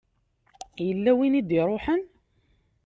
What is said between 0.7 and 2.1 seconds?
Yella win i d-iṛuḥen?